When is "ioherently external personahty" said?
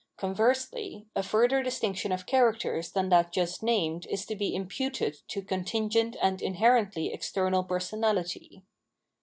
6.39-8.63